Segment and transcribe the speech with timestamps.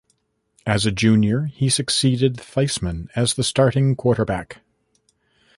[0.65, 4.61] As a junior, he succeeded Theismann as the starting quarterback.